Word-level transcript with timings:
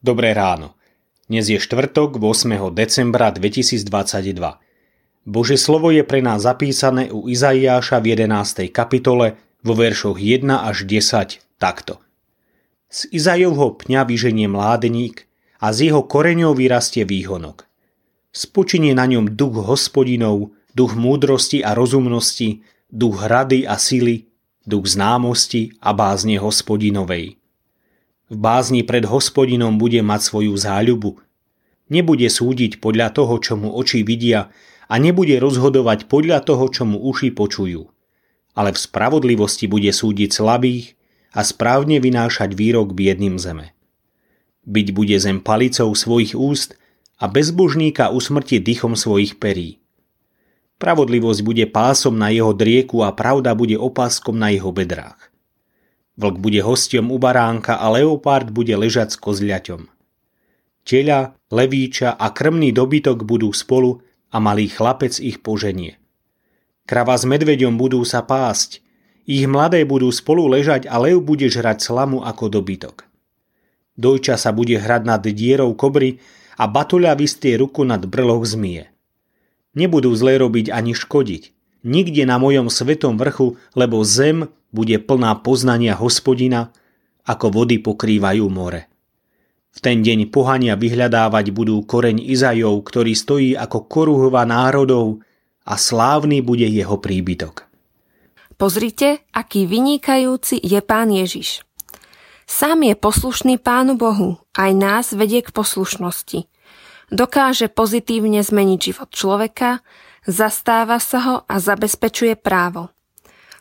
Dobré 0.00 0.32
ráno. 0.32 0.80
Dnes 1.28 1.52
je 1.52 1.60
štvrtok 1.60 2.16
8. 2.16 2.72
decembra 2.72 3.28
2022. 3.28 3.84
Bože 5.28 5.60
slovo 5.60 5.92
je 5.92 6.00
pre 6.00 6.24
nás 6.24 6.40
zapísané 6.40 7.12
u 7.12 7.28
Izaiáša 7.28 8.00
v 8.00 8.16
11. 8.16 8.72
kapitole 8.72 9.36
vo 9.60 9.76
veršoch 9.76 10.16
1 10.16 10.48
až 10.56 10.88
10 10.88 11.44
takto. 11.60 12.00
Z 12.88 13.12
Izajovho 13.12 13.76
pňa 13.76 14.08
vyženie 14.08 14.48
mládeník 14.48 15.28
a 15.60 15.68
z 15.76 15.92
jeho 15.92 16.08
koreňov 16.08 16.56
vyrastie 16.56 17.04
výhonok. 17.04 17.68
Spočinie 18.32 18.96
na 18.96 19.04
ňom 19.04 19.36
duch 19.36 19.68
hospodinov, 19.68 20.56
duch 20.72 20.96
múdrosti 20.96 21.60
a 21.60 21.76
rozumnosti, 21.76 22.64
duch 22.88 23.20
hrady 23.20 23.68
a 23.68 23.76
sily, 23.76 24.24
duch 24.64 24.96
známosti 24.96 25.76
a 25.84 25.92
bázne 25.92 26.40
hospodinovej 26.40 27.39
v 28.30 28.36
bázni 28.38 28.86
pred 28.86 29.02
hospodinom 29.02 29.74
bude 29.74 29.98
mať 30.06 30.20
svoju 30.22 30.54
záľubu. 30.54 31.18
Nebude 31.90 32.30
súdiť 32.30 32.78
podľa 32.78 33.10
toho, 33.10 33.34
čo 33.42 33.58
mu 33.58 33.74
oči 33.74 34.06
vidia 34.06 34.54
a 34.86 34.94
nebude 35.02 35.34
rozhodovať 35.42 36.06
podľa 36.06 36.46
toho, 36.46 36.70
čo 36.70 36.86
mu 36.86 37.02
uši 37.02 37.34
počujú. 37.34 37.90
Ale 38.54 38.70
v 38.70 38.78
spravodlivosti 38.78 39.66
bude 39.66 39.90
súdiť 39.90 40.30
slabých 40.30 40.94
a 41.34 41.42
správne 41.42 41.98
vynášať 41.98 42.54
výrok 42.54 42.94
biedným 42.94 43.34
zeme. 43.38 43.74
Byť 44.62 44.88
bude 44.94 45.18
zem 45.18 45.42
palicou 45.42 45.90
svojich 45.90 46.38
úst 46.38 46.78
a 47.18 47.26
bezbožníka 47.26 48.14
usmrti 48.14 48.62
dychom 48.62 48.94
svojich 48.94 49.42
perí. 49.42 49.82
Pravodlivosť 50.78 51.40
bude 51.42 51.66
pásom 51.66 52.14
na 52.14 52.30
jeho 52.30 52.54
drieku 52.54 53.02
a 53.02 53.10
pravda 53.10 53.58
bude 53.58 53.74
opáskom 53.74 54.38
na 54.38 54.54
jeho 54.54 54.70
bedrách. 54.70 55.29
Vlk 56.20 56.36
bude 56.36 56.60
hostom 56.60 57.08
u 57.08 57.16
baránka 57.16 57.80
a 57.80 57.88
leopard 57.88 58.52
bude 58.52 58.76
ležať 58.76 59.16
s 59.16 59.20
kozľaťom. 59.24 59.88
Teľa, 60.84 61.32
levíča 61.48 62.12
a 62.12 62.28
krmný 62.28 62.76
dobytok 62.76 63.24
budú 63.24 63.48
spolu 63.56 64.04
a 64.28 64.36
malý 64.36 64.68
chlapec 64.68 65.16
ich 65.16 65.40
poženie. 65.40 65.96
Krava 66.84 67.16
s 67.16 67.24
medveďom 67.24 67.80
budú 67.80 68.04
sa 68.04 68.20
pásť, 68.20 68.84
ich 69.24 69.48
mladé 69.48 69.88
budú 69.88 70.12
spolu 70.12 70.44
ležať 70.44 70.84
a 70.92 71.00
lev 71.00 71.24
bude 71.24 71.48
žrať 71.48 71.80
slamu 71.80 72.20
ako 72.20 72.52
dobytok. 72.52 73.08
Dojča 73.96 74.36
sa 74.36 74.52
bude 74.52 74.76
hrať 74.76 75.02
nad 75.08 75.24
dierou 75.24 75.72
kobry 75.72 76.20
a 76.60 76.68
batuľa 76.68 77.16
vystie 77.16 77.56
ruku 77.56 77.80
nad 77.88 78.04
brloch 78.04 78.44
zmie. 78.44 78.92
Nebudú 79.72 80.12
zle 80.12 80.36
robiť 80.36 80.68
ani 80.68 80.92
škodiť, 80.92 81.59
nikde 81.86 82.26
na 82.28 82.36
mojom 82.36 82.68
svetom 82.68 83.16
vrchu, 83.16 83.56
lebo 83.76 84.00
zem 84.04 84.48
bude 84.70 84.96
plná 85.02 85.40
poznania 85.42 85.98
hospodina, 85.98 86.70
ako 87.26 87.62
vody 87.62 87.82
pokrývajú 87.82 88.44
more. 88.48 88.90
V 89.70 89.78
ten 89.78 90.02
deň 90.02 90.34
pohania 90.34 90.74
vyhľadávať 90.74 91.54
budú 91.54 91.78
koreň 91.86 92.18
Izajov, 92.18 92.82
ktorý 92.82 93.12
stojí 93.14 93.50
ako 93.54 93.86
koruhova 93.86 94.42
národov 94.42 95.22
a 95.62 95.78
slávny 95.78 96.42
bude 96.42 96.66
jeho 96.66 96.98
príbytok. 96.98 97.70
Pozrite, 98.58 99.24
aký 99.32 99.64
vynikajúci 99.64 100.58
je 100.60 100.80
Pán 100.82 101.08
Ježiš. 101.14 101.64
Sám 102.50 102.82
je 102.82 102.98
poslušný 102.98 103.62
Pánu 103.62 103.94
Bohu, 103.94 104.42
aj 104.58 104.70
nás 104.74 105.06
vedie 105.14 105.38
k 105.38 105.54
poslušnosti. 105.54 106.50
Dokáže 107.14 107.70
pozitívne 107.70 108.42
zmeniť 108.42 108.78
život 108.90 109.10
človeka, 109.14 109.86
zastáva 110.26 110.98
sa 110.98 111.18
ho 111.24 111.36
a 111.48 111.56
zabezpečuje 111.60 112.36
právo 112.36 112.90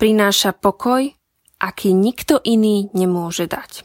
prináša 0.00 0.56
pokoj, 0.56 1.12
aký 1.60 1.92
nikto 1.92 2.40
iný 2.40 2.88
nemôže 2.96 3.44
dať. 3.44 3.84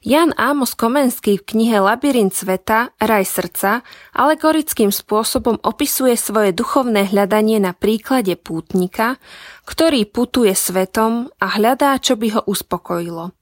Jan 0.00 0.32
Amos 0.34 0.74
Komenský 0.74 1.38
v 1.38 1.46
knihe 1.46 1.76
Labyrint 1.78 2.32
sveta, 2.32 2.96
raj 2.98 3.28
srdca 3.28 3.84
alegorickým 4.16 4.90
spôsobom 4.90 5.60
opisuje 5.60 6.16
svoje 6.16 6.56
duchovné 6.56 7.12
hľadanie 7.12 7.60
na 7.62 7.76
príklade 7.76 8.34
pútnika, 8.34 9.20
ktorý 9.68 10.08
putuje 10.08 10.56
svetom 10.56 11.28
a 11.38 11.46
hľadá, 11.54 12.00
čo 12.00 12.16
by 12.16 12.40
ho 12.40 12.40
uspokojilo. 12.48 13.36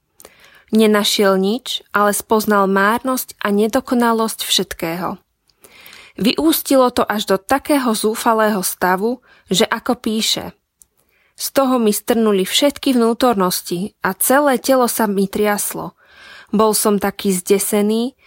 Nenašiel 0.69 1.39
nič, 1.39 1.81
ale 1.95 2.13
spoznal 2.13 2.69
márnosť 2.69 3.39
a 3.41 3.49
nedokonalosť 3.49 4.45
všetkého. 4.45 5.17
Vyústilo 6.19 6.91
to 6.91 7.07
až 7.07 7.31
do 7.31 7.37
takého 7.39 7.95
zúfalého 7.95 8.59
stavu, 8.59 9.23
že 9.47 9.63
ako 9.63 9.95
píše– 9.95 10.51
z 11.39 11.55
toho 11.55 11.79
mi 11.79 11.95
strnuli 11.95 12.43
všetky 12.43 12.99
vnútornosti 12.99 13.95
a 14.03 14.11
celé 14.11 14.59
telo 14.59 14.91
sa 14.91 15.07
mi 15.07 15.23
triaslo. 15.23 15.95
Bol 16.51 16.75
som 16.75 16.99
taký 16.99 17.31
zdesený, 17.31 18.19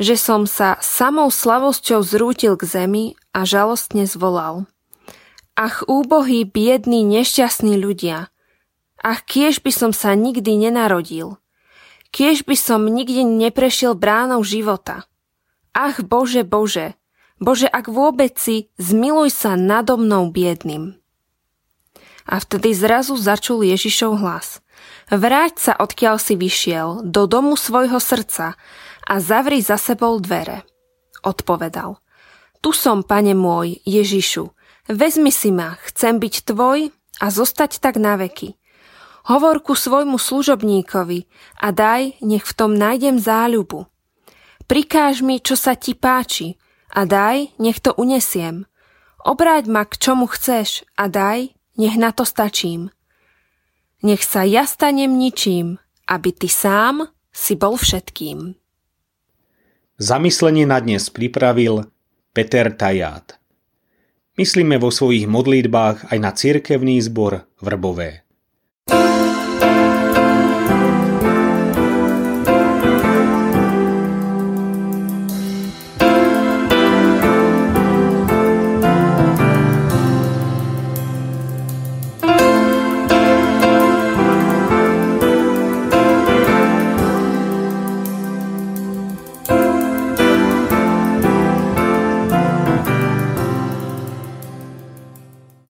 že 0.00 0.16
som 0.16 0.48
sa 0.48 0.80
samou 0.80 1.28
slavosťou 1.28 2.00
zrútil 2.00 2.56
k 2.56 2.64
zemi 2.64 3.04
a 3.36 3.44
žalostne 3.44 4.08
zvolal. 4.08 4.64
Ach, 5.52 5.84
úbohí, 5.84 6.48
biední, 6.48 7.04
nešťastní 7.04 7.76
ľudia. 7.76 8.32
Ach, 9.04 9.20
kiež 9.28 9.60
by 9.60 9.68
som 9.68 9.92
sa 9.92 10.16
nikdy 10.16 10.56
nenarodil. 10.56 11.36
Kiež 12.16 12.48
by 12.48 12.56
som 12.56 12.88
nikdy 12.88 13.28
neprešiel 13.28 13.92
bránou 13.92 14.40
života. 14.40 15.04
Ach, 15.76 16.00
Bože, 16.00 16.48
Bože, 16.48 16.96
Bože, 17.42 17.66
ak 17.66 17.90
vôbec 17.90 18.38
si, 18.38 18.70
zmiluj 18.78 19.34
sa 19.34 19.58
nado 19.58 19.98
mnou 19.98 20.30
biedným. 20.30 20.94
A 22.24 22.40
vtedy 22.40 22.72
zrazu 22.72 23.18
začul 23.18 23.66
Ježišov 23.66 24.22
hlas. 24.22 24.64
Vráť 25.12 25.54
sa, 25.60 25.72
odkiaľ 25.76 26.16
si 26.16 26.38
vyšiel, 26.40 27.04
do 27.04 27.28
domu 27.28 27.58
svojho 27.58 28.00
srdca 28.00 28.56
a 29.04 29.14
zavri 29.20 29.60
za 29.60 29.76
sebou 29.76 30.16
dvere. 30.22 30.64
Odpovedal. 31.20 32.00
Tu 32.64 32.72
som, 32.72 33.04
pane 33.04 33.36
môj, 33.36 33.84
Ježišu, 33.84 34.48
vezmi 34.88 35.28
si 35.28 35.52
ma, 35.52 35.76
chcem 35.84 36.16
byť 36.16 36.48
tvoj 36.48 36.88
a 37.20 37.26
zostať 37.28 37.84
tak 37.84 38.00
na 38.00 38.16
veky. 38.16 38.56
Hovor 39.28 39.60
ku 39.60 39.76
svojmu 39.76 40.16
služobníkovi 40.16 41.28
a 41.60 41.68
daj, 41.72 42.24
nech 42.24 42.44
v 42.44 42.56
tom 42.56 42.72
nájdem 42.76 43.20
záľubu. 43.20 43.84
Prikáž 44.64 45.20
mi, 45.20 45.44
čo 45.44 45.60
sa 45.60 45.76
ti 45.76 45.92
páči 45.92 46.56
a 46.94 47.02
daj, 47.04 47.50
nech 47.58 47.82
to 47.82 47.90
unesiem. 47.98 48.70
Obráť 49.26 49.66
ma 49.66 49.82
k 49.82 49.98
čomu 49.98 50.30
chceš 50.30 50.86
a 50.94 51.10
daj, 51.10 51.50
nech 51.74 51.98
na 51.98 52.14
to 52.14 52.22
stačím. 52.22 52.94
Nech 54.06 54.22
sa 54.22 54.46
ja 54.46 54.62
stanem 54.68 55.10
ničím, 55.10 55.82
aby 56.06 56.30
ty 56.30 56.46
sám 56.46 57.10
si 57.34 57.58
bol 57.58 57.74
všetkým. 57.74 58.54
Zamyslenie 59.98 60.68
na 60.70 60.78
dnes 60.78 61.10
pripravil 61.10 61.90
Peter 62.30 62.70
Taját. 62.70 63.38
Myslíme 64.34 64.78
vo 64.82 64.90
svojich 64.90 65.30
modlitbách 65.30 66.10
aj 66.10 66.18
na 66.18 66.30
cirkevný 66.34 66.98
zbor 67.02 67.46
Vrbové. 67.62 68.26
thank 68.84 69.18
you 69.18 69.23